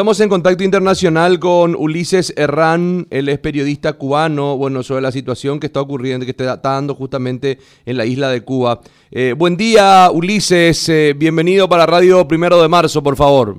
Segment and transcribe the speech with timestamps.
[0.00, 5.58] Estamos en contacto internacional con Ulises Herrán, él es periodista cubano, bueno, sobre la situación
[5.58, 8.78] que está ocurriendo, que está dando justamente en la isla de Cuba.
[9.10, 13.56] Eh, buen día, Ulises, eh, bienvenido para Radio Primero de Marzo, por favor.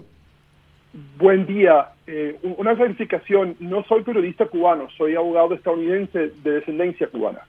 [1.17, 1.89] Buen día.
[2.07, 7.41] Eh, una clarificación, no soy periodista cubano, soy abogado estadounidense de descendencia cubana.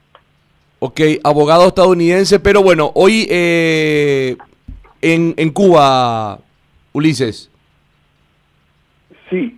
[0.79, 4.37] Ok, abogado estadounidense, pero bueno, hoy en,
[5.37, 6.39] en Cuba,
[6.91, 7.50] Ulises.
[9.31, 9.57] Sí.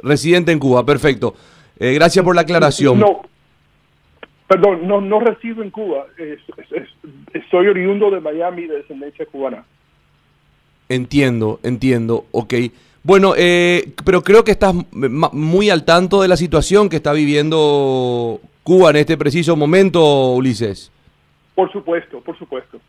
[0.00, 1.34] Residente en Cuba, perfecto.
[1.78, 3.00] Eh, gracias por la aclaración.
[3.00, 3.22] No,
[4.46, 6.06] perdón, no, no resido en Cuba.
[7.50, 9.64] soy oriundo de Miami de descendencia cubana.
[10.88, 12.54] Entiendo, entiendo, ok.
[13.02, 18.40] Bueno, eh, pero creo que estás muy al tanto de la situación que está viviendo
[18.62, 20.90] Cuba en este preciso momento, Ulises.
[21.54, 22.80] Por supuesto, por supuesto.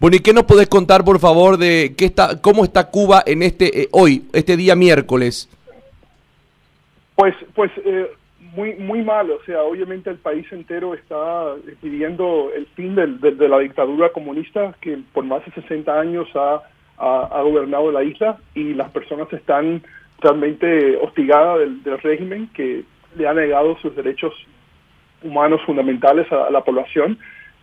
[0.00, 3.42] Bueno, ¿y qué nos podés contar, por favor, de qué está, cómo está Cuba en
[3.42, 5.48] este eh, hoy, este día miércoles?
[7.16, 8.08] Pues, pues eh,
[8.54, 9.28] muy, muy mal.
[9.32, 14.98] O sea, obviamente el país entero está pidiendo el fin de la dictadura comunista que
[15.12, 16.62] por más de 60 años ha,
[16.98, 19.82] ha, gobernado la isla y las personas están
[20.20, 22.84] realmente hostigadas del, régimen que
[23.16, 24.32] le ha negado sus derechos
[25.22, 27.18] humanos fundamentales a la población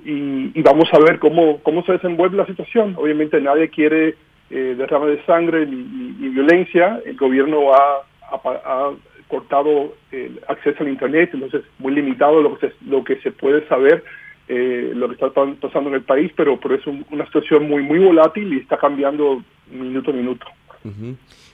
[0.05, 2.95] y, vamos a ver cómo, cómo se desenvuelve la situación.
[2.97, 4.15] Obviamente nadie quiere
[4.51, 7.01] eh, derrame de sangre ni, violencia.
[7.05, 8.91] El gobierno ha,
[9.27, 13.67] cortado el acceso al Internet, entonces muy limitado lo que se, lo que se puede
[13.67, 14.03] saber,
[14.47, 17.97] eh, lo que está pasando en el país, pero, pero es una situación muy, muy
[17.97, 20.45] volátil y está cambiando minuto a minuto.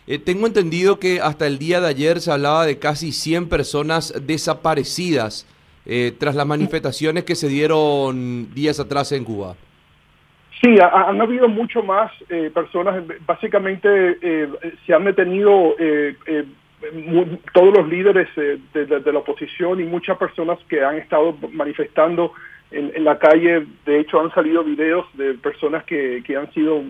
[0.07, 4.13] Eh, tengo entendido que hasta el día de ayer se hablaba de casi 100 personas
[4.25, 5.47] desaparecidas.
[5.86, 9.56] Eh, tras las manifestaciones que se dieron días atrás en Cuba?
[10.62, 13.04] Sí, han habido mucho más eh, personas.
[13.26, 14.48] Básicamente eh,
[14.86, 15.76] se han detenido
[17.54, 22.34] todos los líderes de, la oposición y muchas personas que han estado manifestando
[22.70, 23.66] en, la calle.
[23.86, 26.84] De hecho, han salido videos de personas que, que han sido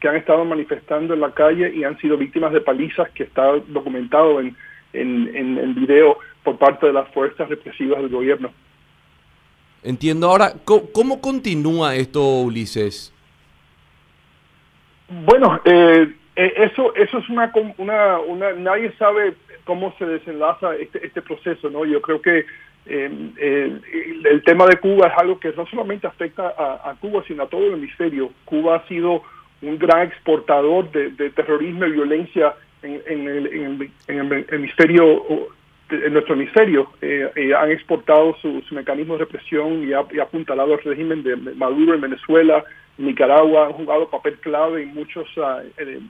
[0.00, 3.56] que han estado manifestando en la calle y han sido víctimas de palizas que está
[3.66, 4.56] documentado en,
[4.92, 8.50] en, en, en video por parte de las fuerzas represivas del gobierno.
[9.82, 10.28] Entiendo.
[10.28, 13.12] Ahora, ¿cómo, continúa esto, Ulises?
[15.08, 19.34] Bueno, eh, eh, eso eso es una, una, una, nadie sabe
[19.64, 21.84] cómo se desenlaza este, este proceso, ¿no?
[21.84, 22.44] Yo creo que
[22.86, 23.80] eh,
[24.24, 27.66] el, tema de Cuba es algo que no solamente afecta a, Cuba, sino a todo
[27.66, 28.30] el hemisferio.
[28.44, 29.22] Cuba ha sido
[29.62, 35.50] un gran exportador de, terrorismo y violencia en, en, el, en el hemisferio
[35.90, 40.82] en nuestro hemisferio eh, eh, han exportado sus mecanismos de represión y ha, apuntalado al
[40.82, 42.64] régimen de Maduro en Venezuela,
[42.98, 46.00] Nicaragua, han jugado papel clave en muchos ah, eh,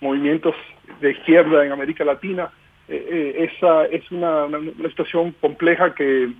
[0.00, 0.54] movimientos
[1.00, 2.50] de izquierda en América Latina.
[2.88, 4.46] esa es una,
[4.88, 6.32] situación compleja que,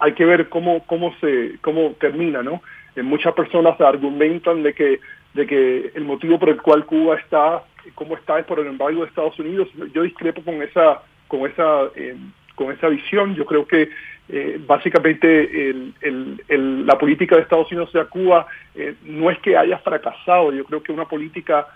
[0.00, 2.62] hay que ver cómo cómo se cómo termina, ¿no?
[3.02, 5.00] muchas personas argumentan de que
[5.34, 7.62] de que el motivo por el cual Cuba está
[7.94, 9.68] como está es por el embargo de Estados Unidos.
[9.94, 12.16] Yo discrepo con esa con esa, eh,
[12.54, 13.34] con esa visión.
[13.34, 13.90] Yo creo que
[14.28, 19.78] eh, básicamente el, la política de Estados Unidos hacia Cuba eh, no es que haya
[19.78, 21.68] fracasado, yo creo que una política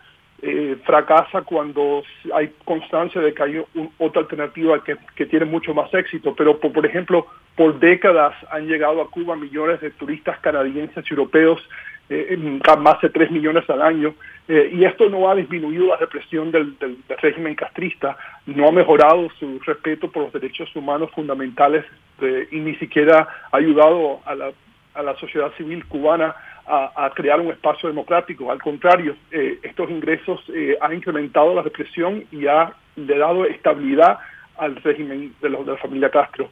[0.82, 2.02] fracasa cuando
[2.34, 3.64] hay constancia de que hay
[3.98, 9.00] otra alternativa que, tiene mucho más éxito, pero por, por ejemplo, por décadas han llegado
[9.00, 11.62] a Cuba millones de turistas canadienses y europeos
[12.08, 14.14] eh, más de 3 millones al año,
[14.48, 16.76] eh, y esto no ha disminuido la represión del,
[17.20, 18.16] régimen castrista,
[18.47, 21.84] no ha mejorado su respeto por los derechos humanos fundamentales
[22.50, 24.53] y ni siquiera ha ayudado a la,
[24.94, 28.50] a la sociedad civil cubana a, crear un espacio democrático.
[28.50, 34.19] Al contrario, eh, estos ingresos eh, han incrementado la represión y ha le dado estabilidad
[34.58, 36.50] al régimen de, los, de la familia Castro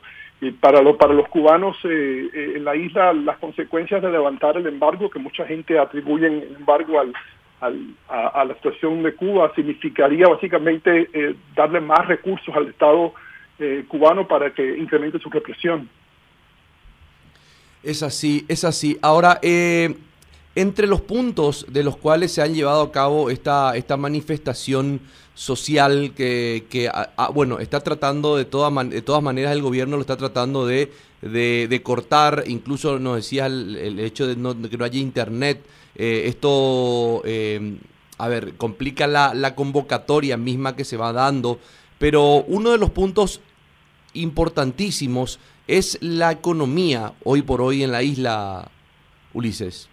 [0.61, 5.11] para, para los cubanos eh, eh, en la isla, las consecuencias de levantar el embargo,
[5.11, 7.13] que mucha gente atribuye el embargo al,
[7.61, 13.13] a, la situación de Cuba, significaría básicamente eh, darle más recursos al Estado
[13.89, 15.87] cubano para que incremente su represión.
[17.83, 18.97] Es así, es así.
[19.03, 19.39] Ahora,
[20.55, 25.01] entre los puntos de los cuales se han llevado a cabo esta, esta manifestación
[25.35, 26.91] social que,
[27.33, 30.93] bueno, está tratando de, de todas maneras el gobierno lo está tratando de,
[31.23, 34.35] de, cortar, incluso nos decía el, hecho de,
[34.69, 35.65] que no haya internet,
[35.95, 37.79] eh, esto, eh,
[38.19, 41.59] a ver, complica la, la convocatoria misma que se va dando,
[41.99, 43.41] pero uno de los puntos
[44.15, 45.39] importantísimos
[45.69, 48.71] es la economía hoy por hoy en la isla,
[49.33, 49.90] Ulises.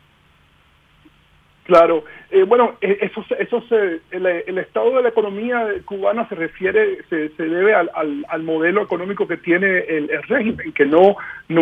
[1.67, 7.03] Claro, eh, bueno, eh, eso, eso se, el, estado de la economía cubana se refiere,
[7.09, 11.17] se, se debe al, al, modelo económico que tiene el, régimen, que no
[11.49, 11.61] no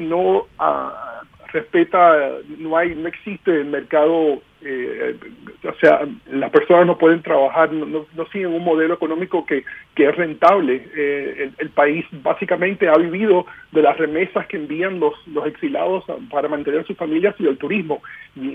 [0.00, 1.20] no ah,
[1.52, 5.14] respeta, no hay, no existe el mercado eh,
[5.62, 6.00] o sea,
[6.30, 9.62] las personas no pueden trabajar, no, siguen un modelo económico que,
[9.94, 10.88] que es rentable.
[10.96, 16.48] Eh, el, país básicamente ha vivido de las remesas que envían los, los exilados para
[16.48, 18.02] mantener sus familias y del turismo,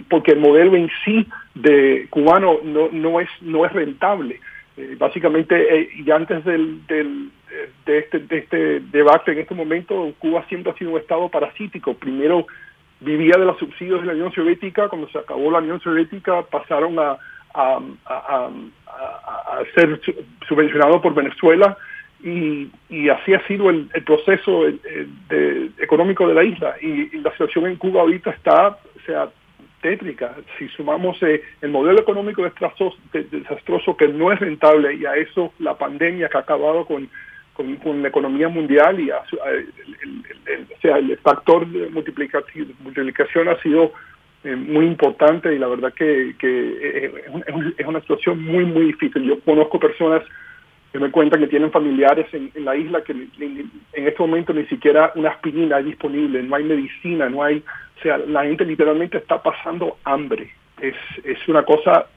[0.09, 4.39] porque el modelo en sí de cubano no, no, es, no es rentable.
[4.77, 7.29] Eh, básicamente, y antes del, del,
[7.85, 11.93] de, este, de este debate en este momento, Cuba siempre ha sido un estado parasítico.
[11.93, 12.47] Primero
[13.01, 16.97] vivía de los subsidios de la Unión Soviética, cuando se acabó la Unión Soviética pasaron
[16.99, 17.17] a,
[17.53, 18.49] a,
[19.75, 19.99] ser
[20.47, 21.77] subvencionados por Venezuela
[22.23, 24.63] y, y, así ha sido el, proceso
[25.79, 26.75] económico de la isla.
[26.81, 29.29] Y, la situación en Cuba ahorita está sea
[29.81, 30.35] tétrica.
[30.57, 35.77] Si sumamos eh, el modelo económico desastroso que no es rentable y a eso la
[35.77, 37.09] pandemia que ha acabado con
[37.81, 43.93] con, la economía mundial y el, sea, el factor de multiplicación, ha sido
[44.43, 47.05] eh, muy importante y la verdad que, que
[47.77, 49.23] es, una situación muy, muy difícil.
[49.23, 50.23] Yo conozco personas
[50.91, 55.11] que me cuentan que tienen familiares en, la isla que en, este momento ni siquiera
[55.15, 57.63] una aspirina hay disponible, no hay medicina, no hay,
[57.97, 60.51] o sea, la gente literalmente está pasando hambre.
[60.81, 60.95] Es,
[61.25, 62.07] es una cosa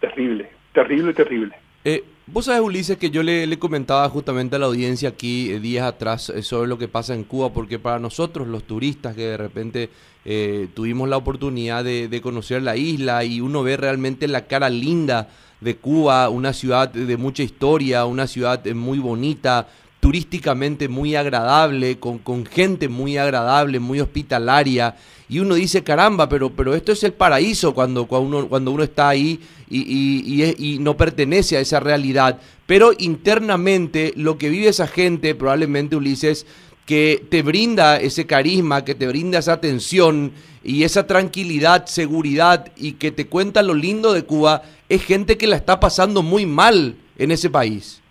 [0.00, 1.54] terrible, terrible, terrible.
[1.84, 5.84] Eh, Vos sabés, Ulises, que yo le, comentaba justamente a la audiencia aquí eh, días
[5.86, 9.36] atrás eh, sobre lo que pasa en Cuba, porque para nosotros, los turistas que de
[9.36, 9.90] repente
[10.24, 14.70] eh, tuvimos la oportunidad de, de, conocer la isla y uno ve realmente la cara
[14.70, 15.28] linda
[15.60, 19.68] de Cuba, una ciudad de mucha historia, una ciudad muy bonita,
[20.02, 24.96] turísticamente muy agradable, con, con gente muy agradable, muy hospitalaria,
[25.28, 28.82] y uno dice, caramba, pero, pero esto es el paraíso cuando, cuando, uno, cuando uno
[28.82, 29.38] está ahí
[29.70, 32.40] y, y, no pertenece a esa realidad.
[32.66, 36.46] Pero internamente lo que vive esa gente, probablemente Ulises,
[36.84, 40.32] que te brinda ese carisma, que te brinda esa atención
[40.64, 45.46] y esa tranquilidad, seguridad y que te cuenta lo lindo de Cuba, es gente que
[45.46, 48.01] la está pasando muy mal en ese país.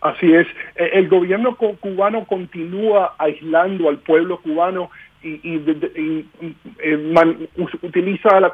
[0.00, 0.46] Así es.
[0.76, 4.90] E, el gobierno cubano continúa aislando al pueblo cubano
[5.22, 5.40] y,
[6.78, 7.48] eh,
[7.82, 8.52] utiliza la,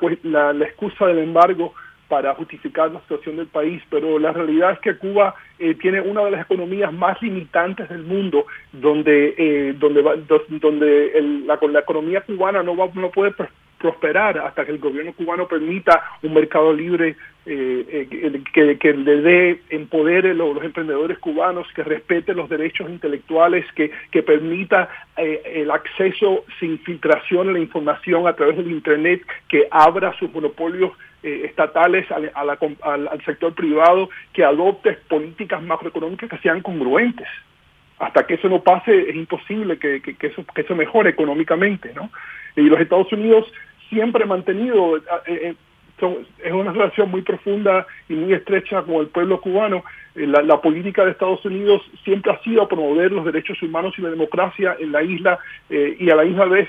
[0.52, 1.74] la, excusa del embargo
[2.08, 6.24] para justificar la situación del país, pero la realidad es que Cuba eh, tiene una
[6.24, 10.02] de las economías más limitantes del mundo, donde eh, donde
[10.60, 13.32] donde la, la, economía cubana no va, no puede
[13.82, 19.60] prosperar hasta que el gobierno cubano permita un mercado libre eh, eh, que, le dé,
[19.70, 25.70] empodere a los, emprendedores cubanos, que respete los derechos intelectuales, que, que permita eh, el
[25.72, 30.92] acceso sin filtración a la información a través del Internet, que abra sus monopolios
[31.24, 37.28] estatales al, al, sector privado, que adopte políticas macroeconómicas que sean congruentes
[38.00, 42.10] hasta que eso no pase es imposible que, que, eso, que eso mejore económicamente, ¿no?
[42.56, 43.46] Y los Estados Unidos
[43.92, 45.54] siempre mantenido, eh, eh,
[46.42, 49.84] es una relación muy profunda y muy estrecha con el pueblo cubano.
[50.16, 54.10] Eh, la, política de Estados Unidos siempre ha sido promover los derechos humanos y la
[54.10, 55.38] democracia en la isla
[55.70, 56.68] y a la misma vez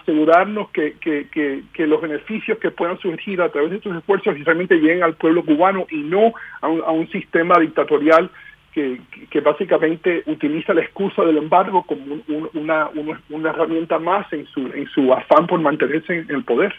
[0.00, 5.02] asegurarnos que, que, los beneficios que puedan surgir a través de estos esfuerzos realmente lleguen
[5.02, 8.30] al pueblo cubano y no a un, a un sistema dictatorial
[8.74, 12.20] que, básicamente utiliza la excusa del embargo como
[12.54, 12.90] una,
[13.30, 16.74] una, herramienta más en su, en su afán por mantenerse en el poder.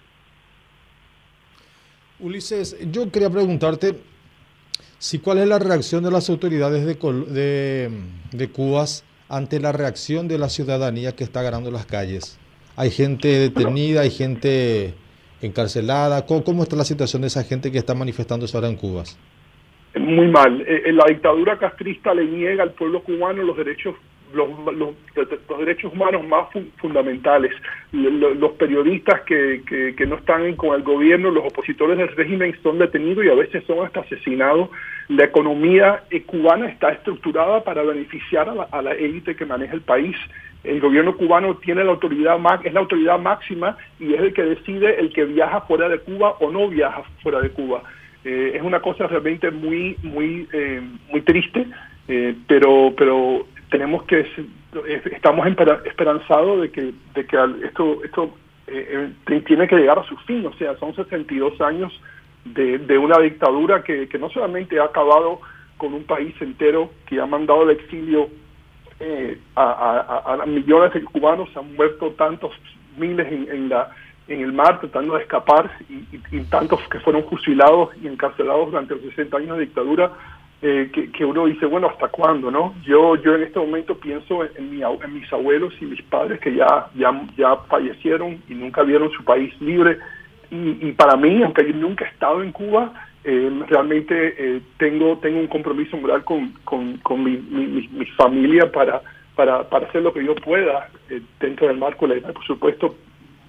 [2.20, 3.96] Ulises, yo quería preguntarte
[4.98, 7.92] si cuál es la reacción de las autoridades de, de,
[8.32, 8.86] de Cuba
[9.30, 12.38] ante la reacción de la ciudadanía que está ganando las calles.
[12.76, 14.94] Hay gente detenida, hay gente
[15.42, 16.26] encarcelada.
[16.26, 19.04] ¿Cómo, ¿Cómo, está la situación de esa gente que está manifestándose ahora en Cuba?
[20.00, 20.62] Muy mal.
[20.62, 23.96] Eh, eh, la dictadura castrista le niega al pueblo cubano los derechos
[24.34, 26.48] los, los, derechos humanos más
[26.78, 27.54] fundamentales.
[27.92, 33.26] Los, periodistas que, que, no están con el gobierno, los opositores del régimen son detenidos
[33.26, 34.70] y a veces son hasta asesinados.
[35.08, 40.16] La economía eh, cubana está estructurada para beneficiar a la, élite que maneja el país.
[40.64, 45.00] El gobierno cubano tiene la autoridad es la autoridad máxima y es el que decide
[45.00, 47.84] el que viaja fuera de Cuba o no viaja fuera de Cuba.
[48.28, 51.68] Eh, es una cosa realmente muy muy eh, muy triste
[52.08, 54.26] eh, pero pero tenemos que
[55.12, 55.46] estamos
[55.86, 58.36] esperanzados de que de que esto esto
[59.46, 60.44] tiene que llegar a su fin.
[60.48, 61.94] O sea son 62 años
[62.46, 65.40] de, de una dictadura que, que no solamente ha acabado
[65.78, 68.28] con un país entero que ha mandado al exilio
[69.56, 72.54] a, a, millones de cubanos han muerto tantos
[72.98, 73.92] miles en la
[74.28, 79.04] en el mar tratando de escapar y, tantos que fueron fusilados y encarcelados durante los
[79.04, 80.12] 60 años de dictadura,
[80.62, 82.50] eh, que, uno dice, bueno, ¿hasta cuándo?
[82.50, 86.56] no Yo yo en este momento pienso en, mi, mis abuelos y mis padres que
[86.56, 90.00] ya, ya, ya fallecieron y nunca vieron su país libre.
[90.52, 92.94] Y, para mí, aunque yo nunca he estado en Cuba,
[93.26, 98.72] eh, realmente eh, tengo tengo un compromiso moral con, con, con mi, mi, mi, familia
[98.72, 99.02] para,
[99.36, 100.90] para, para hacer lo que yo pueda
[101.40, 102.96] dentro del marco legal, por supuesto,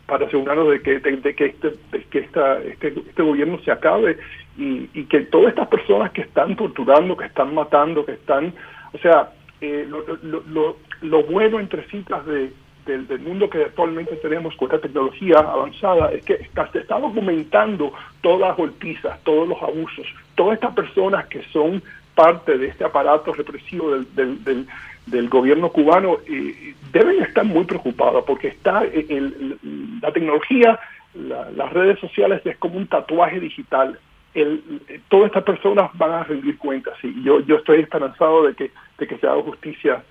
[0.07, 4.19] para asegurarnos de que, este, que esta, este, este, gobierno se acabe
[4.57, 8.55] y, y, que todas estas personas que están torturando, que están matando, que están,
[8.93, 12.53] o sea, eh, lo, lo, lo, bueno entre citas de,
[12.87, 16.37] del, mundo que actualmente tenemos con esta tecnología avanzada es que
[16.73, 21.83] se está documentando todas las golpizas, todos los abusos, todas estas personas que son
[22.17, 24.67] parte de este aparato represivo del, del,
[25.07, 29.59] del, gobierno cubano eh, deben estar muy preocupados porque está el,
[30.03, 30.81] la tecnología,
[31.15, 33.99] las redes sociales es como un tatuaje digital.
[34.35, 34.63] El,
[35.09, 39.07] todas estas personas van a rendir cuentas y yo, yo estoy esperanzado de que, de
[39.07, 40.03] que se haga justicia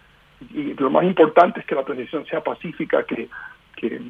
[0.53, 3.29] y lo más importante es que la transición sea pacífica, que,
[3.75, 4.01] que,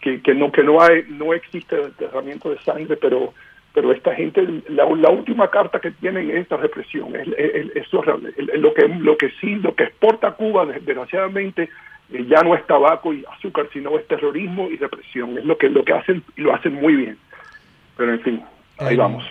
[0.00, 3.34] que, que, no que no hay no existe derramamiento de sangre, pero
[3.78, 7.28] pero esta gente la, última carta que tienen es esta represión es,
[7.92, 11.68] lo que lo que sí lo que exporta Cuba desgraciadamente
[12.12, 15.38] eh, ya no es tabaco y azúcar sino es terrorismo y represión.
[15.38, 17.18] Es lo que lo que hacen y lo hacen muy bien.
[17.96, 18.42] Pero en fin
[18.78, 19.24] ahí vamos